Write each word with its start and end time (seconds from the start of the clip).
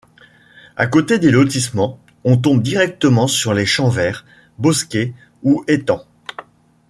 À 0.77 0.87
côté 0.87 1.19
des 1.19 1.29
lotissements, 1.29 1.99
on 2.23 2.35
tombe 2.35 2.63
directement 2.63 3.27
sur 3.27 3.53
les 3.53 3.67
champs 3.67 3.89
verts, 3.91 4.25
bosquets 4.57 5.13
ou 5.43 5.63
étangs. 5.67 6.07